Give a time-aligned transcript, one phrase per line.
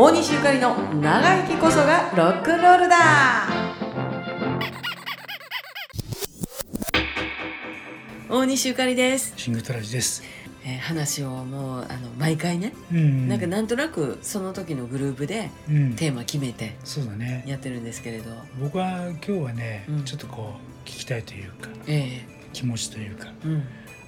[0.00, 3.48] 大西ゆかりの長生きこそがロックンロールだ。
[8.30, 10.22] 大西ゆかりです、シングトラジです。
[10.64, 17.42] えー話をもうあの毎回ね、うんなんかなんとなくその時のグループでうん、テーマ決めてそうだね。
[17.48, 18.30] やってるんですけれど。
[18.60, 20.04] 僕は今日はね、うん。
[20.04, 23.64] ちょっとこう聞きたいというかえ気持ちというか、えうん。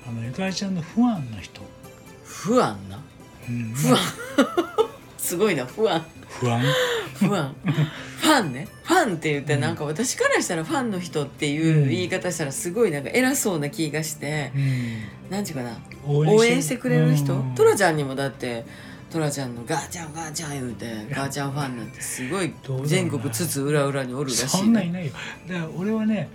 [0.09, 1.61] あのゆかりちゃんの不安の人、
[2.23, 3.02] 不安な？
[3.48, 3.98] うん、不安
[5.20, 5.66] すごいな。
[5.66, 6.05] 不安。
[6.29, 6.62] 不安、
[7.15, 7.55] 不安。
[8.19, 8.69] ファンね。
[8.84, 15.78] ファンって言ってなんか私からしたらファンの人っていう言い方したらすごいなんか偉そうな気がしてうん、何て言うかな。
[16.06, 17.34] 応応援してくれる人？
[17.34, 17.55] うん。
[17.55, 18.64] トラちゃんにもだって
[19.11, 22.52] トラちゃんのガーちゃんガーちゃん言うてガーちゃんファンなんてすごい
[22.84, 25.12] 全国津々浦々におるらしいそんないないよ。
[25.48, 26.28] だから俺はね、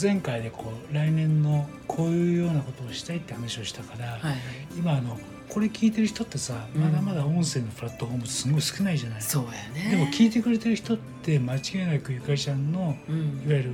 [0.00, 4.36] 前回でこう来年のこういうようなことをしたいって話をしたから、はいはい。
[4.76, 5.16] 今あの
[5.52, 6.82] これ聞いてる人ってさ、うん。
[6.82, 9.22] まだまだ音声のプラットフォームすごい少ないじゃない。
[9.22, 9.50] そうや
[9.84, 9.90] ね。
[9.90, 13.16] でも聞いてくれてる人って間違いなくゆかりちゃんのうん。
[13.46, 13.70] いわゆる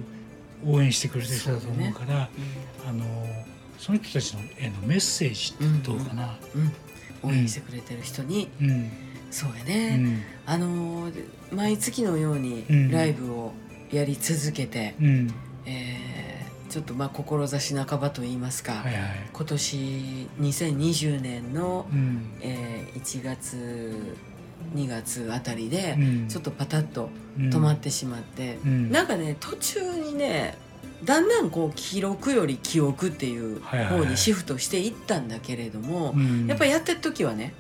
[0.65, 2.29] 応援してくれてる人だと思うからう
[2.89, 3.05] あの
[3.79, 6.37] その人たちのへのメッセージってどうかな。
[7.23, 8.49] 応援してくれてる人に。
[8.61, 8.91] うん。
[9.31, 10.23] そうやうねん。
[10.47, 12.91] あのー毎月のようにうん。
[12.91, 13.53] ライブを
[13.93, 15.35] やり続けてうん。
[15.67, 16.26] えー
[16.77, 19.03] ちょっとまあ志半ばと言いますか、はいはい。
[19.33, 19.77] 今年
[20.43, 22.33] 2020年の、うん。
[22.43, 24.15] えー1月
[24.75, 26.29] 2月あたりでうん。
[26.29, 28.93] ちょっとパタッとうん止まってしまって、うん。
[28.93, 30.59] なんかね途中にね
[31.03, 34.01] だんだんこう記録より記憶っていうはいはいはい。
[34.01, 36.47] 方にシフトしていったんだけれども、うん。
[36.47, 37.55] やっぱりやってる時はね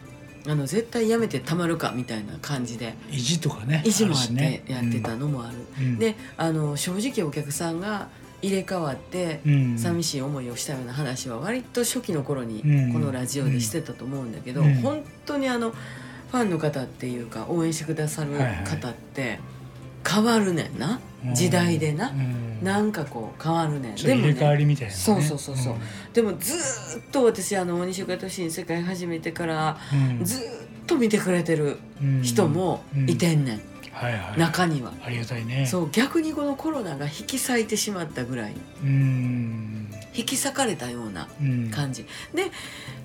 [0.46, 4.62] あの絶対やめてたまるかみたいな感じで意地とかね意地もあってね。
[4.68, 5.56] やってたのもある。
[5.80, 5.98] うん。
[5.98, 8.08] であの正直お客さんが
[8.42, 9.78] 入れ替わってうん。
[9.78, 12.92] 寂しい思いをしたような話は割と初期の頃にうん。
[12.92, 14.74] このラジオでしてたと思うんだけど、うん。
[14.76, 18.32] 本当にあのファンの方っていうか応援してくださる
[18.64, 19.38] 方って
[20.08, 21.34] 変わるねんな、うん。
[21.34, 22.62] 時代でな、うん。
[22.62, 23.94] なんかこう変わるねん。
[23.96, 24.98] ちょっと入れ替わりみたいなね。
[24.98, 25.74] そうそうそうそう。
[26.12, 30.24] でもずーっと私あの大西岡俊に世界始めてからうん。
[30.24, 30.44] ずーっ
[30.86, 32.22] と見てくれてるうん。
[32.22, 33.60] 人もいてんねん、
[33.96, 34.38] はいはい。
[34.38, 34.92] 中には。
[35.04, 35.64] ありがたいね。
[35.66, 38.54] そう逆にこのコロナが引き裂いてしまったぐらい。
[38.82, 39.88] うん。
[40.14, 41.70] 引き裂かれたようなうん。
[41.70, 42.04] 感じ。
[42.34, 42.50] で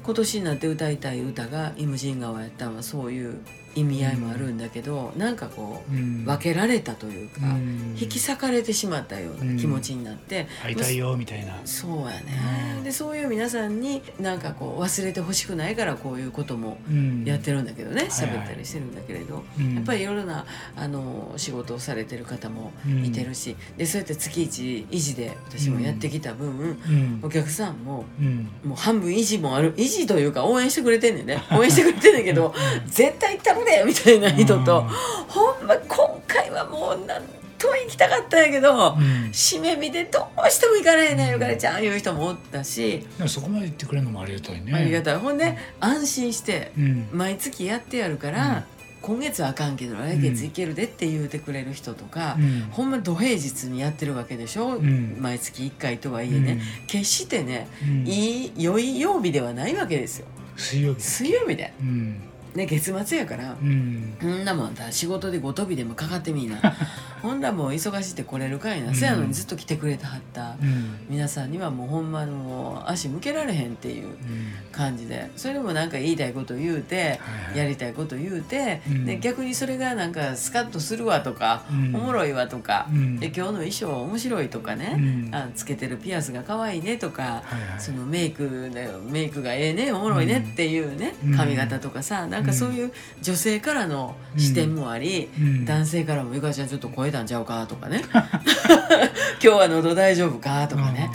[0.03, 3.39] 今年になって歌いたい歌が「イムジン川」やったのはそういう
[3.75, 6.25] 意味合いもあるんだけど、なんかこううん。
[6.25, 7.95] 分けられたというか、うん。
[7.99, 11.59] 引き裂かれてしまったような気持ちになって、会いたいよみたいな。
[11.65, 12.83] そうやね、うん。
[12.83, 17.23] でそういう皆さんになんかこう忘れてほしくないからこういうこともうん。
[17.25, 19.75] やってるんだけどねはい喋ったりしてるんだけれど、うん。
[19.75, 20.45] やっぱりいろいろな
[20.75, 22.71] あの仕事をされてる方も
[23.03, 27.19] いてるし、でそうやって月一維持で私もやってきた分、うん。
[27.23, 28.49] お客さんもうん。
[28.63, 31.41] もう半分維持もある維持というか応援してくれてんねんね。
[31.51, 32.53] 応援してくれてんねんけど
[32.87, 34.81] 絶対行ったるでみたいな人と、
[35.27, 37.23] ほんま今回はもうなん
[37.61, 39.29] と行きたかったんやけど、うん。
[39.31, 44.73] 締め日でどうしても行かれへんねんゆかりちゃんいう人もおったし、そこまで言ってくれるのもありがたいね。
[44.73, 45.17] ありがたい。
[45.17, 47.09] ほんで安心してうん。
[47.11, 48.65] 毎月やってやるから、
[49.01, 52.67] 今月はあかんけど来月行けるでって言うてくれる人とか、うん。
[52.71, 55.17] ほんま土平日にやってるわけでしょ、ん。
[55.19, 58.07] 毎月1回とはいえね、決してね、うん。
[58.07, 60.25] いい良い曜日ではないわけですよ。
[60.57, 62.21] 水曜日水曜日で、うん
[62.55, 64.15] ね、月末やから、うん。
[64.21, 66.75] そんなもんだ仕事でごとびでもかかってみいな
[67.21, 68.95] ほんなもう忙しいって来れるかいな、うん。
[68.95, 70.97] せやのにずっと来てくれてはったうん。
[71.09, 74.15] 皆さんにはもうほんまもう足向けられへんっていううん。
[74.71, 75.29] 感じで。
[75.35, 77.19] それでもなんか言いたいこと言うて、
[77.55, 79.05] やりたいこと言うて、うん。
[79.05, 81.95] で逆にそれがなんかスカッとするわとか、うん。
[81.95, 83.19] おもろいわとか、うん。
[83.19, 85.35] で今日の衣装面白いとかね、うん。
[85.35, 87.43] あつけてるピアスが可愛いねとか、
[87.77, 91.37] そのメイクでメイクがええねおもろいねっていうね、うん。
[91.37, 95.65] 髪型とかさなんかそういう女性からの視点もあり、うん。
[95.65, 98.03] 男性からも「ゆかちゃんちょっと超えたんちゃうか?」とかね
[99.39, 101.11] 「今日は喉大丈夫か?」とかね、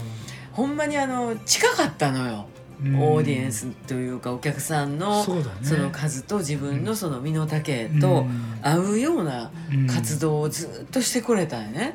[0.52, 5.34] ほんまにあの近かったのよ、うんオーディエンスというかお客さんのそ
[5.76, 8.56] の数と自分のその身の丈うとん。
[8.62, 11.94] 合うようなうん活動をずっとしてくれたんよね。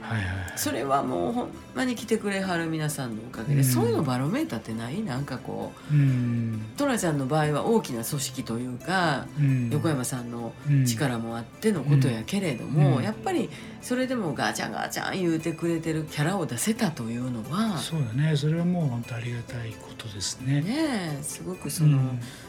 [0.55, 3.63] それはもうほんまに来てくれはる皆さんのおかげで、うん。
[3.63, 5.01] そういうのバロメーターってない？
[5.01, 6.61] なんかこううん。
[6.77, 9.69] トラちゃんの場合は大きな組織というか、うん。
[9.69, 13.03] 横山さんのうん力もあってのことやけれども、うん。
[13.03, 13.49] やっぱり
[13.81, 18.35] それでもガチャンガチャン言うてくれてるキャラを出せたというのは、そうだね。
[18.37, 21.99] それはもう本当ありがたいことですねねねえすごくその、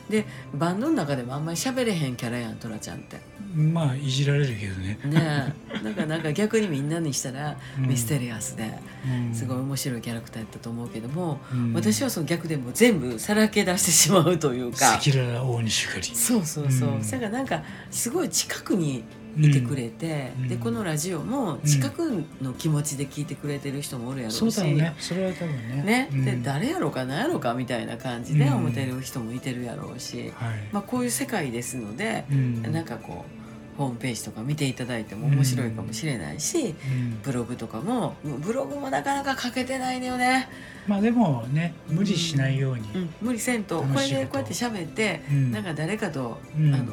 [0.09, 0.25] で
[0.55, 3.17] バンドの中でもあんまり喋れへんキャラやんトラちゃんって。
[3.57, 5.85] うんまあいじられるけどね、ねえ。
[5.85, 7.89] なんかなんか逆にみんなにしたらうん。
[7.89, 9.35] ミステリアスでうん。
[9.35, 11.73] すごい面白いキャラクターやったと思うけども、うん。
[11.75, 14.95] 私はその逆でもう全部さらけ出してしまうというか。
[14.95, 16.17] 赤裸々大西狩り。
[16.17, 17.05] そうそうそう、うん。
[17.05, 19.05] それがなんかすごい近くに
[19.39, 20.49] いてくれて、うん。
[20.49, 24.95] でこのラジオも近くの気持ちで聞いてくれてる人もおるやろうし、そうだろうね。
[24.99, 25.83] それは多分ね。
[25.83, 26.09] ね。
[26.13, 26.25] うん。
[26.25, 28.55] で誰やろうか何やろうかみたいな感じでうん。
[28.55, 32.63] 思ってる人もいてるやろうし、はい、まあ、こういう世界ですので、うん。
[32.73, 33.43] なんかこう
[33.79, 37.19] ホームページとか見ていただいても面白いかもしれないし、うん。
[37.23, 40.51] ブログとかもブログもなかなか書けてないのよね、
[40.87, 43.83] まあでもね無理しないように、うん、無理せんと。
[43.83, 45.53] これでこうやって喋って、うん。
[45.53, 46.75] なんか誰かと、うん。
[46.75, 46.93] あの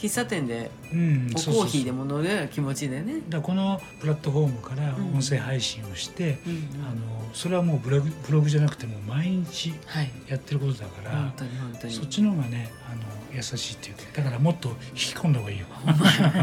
[0.00, 3.20] 喫茶店でうんコーヒーでも飲むような気持ちでね。
[3.28, 5.14] だこのプラットフォームからうん。
[5.16, 6.58] 音声配信をして、うんうん。
[6.86, 10.10] あのそれはもうブログブログじゃなくてもう毎日はい。
[10.28, 11.92] やってることだから、本当に本当に。
[11.92, 15.66] そっちの方がねあの優しいっていうかだからもっと引き込んだ方がいいよ。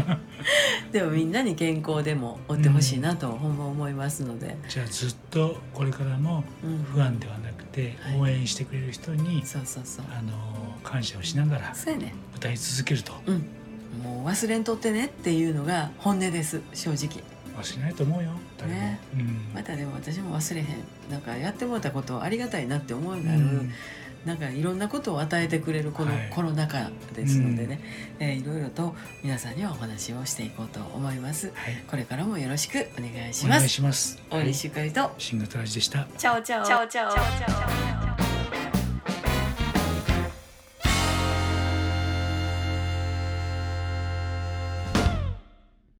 [0.92, 8.20] でもみんなに健康でも追ってほしいなとほんま思いますので、じゃあずっとこれからもうん不安ではなくてはい。
[8.20, 10.06] 応援してくれる人に、そうそうそう。
[10.10, 10.32] あの
[10.82, 11.74] 感謝をしながら
[12.34, 13.12] 歌い続けると。
[13.26, 13.46] うん。
[14.02, 17.22] もう忘れんとってねっていうのが本音です正直。
[17.58, 18.78] 忘れないと思うよ誰も。
[18.78, 19.00] ね。
[19.14, 19.50] うん。
[19.54, 20.66] またでも私も忘れへん。
[21.10, 23.72] なんかやってもらったことありがたいなって思うようになる、うん
[24.24, 26.30] なんかいろんなことを与えてくれるこのはい。
[26.30, 27.80] コロナ禍ですのでね、
[28.18, 31.48] えーいろいろと皆さんにはお話をしていこうと思います。
[31.54, 34.22] はい、これからもよろしくお願いしお願いますします。
[34.30, 35.10] 大西ゆかりと。
[35.18, 36.06] 新型ラジでした。
[36.16, 36.64] チャオチャオ。
[36.64, 37.87] チャオチャオ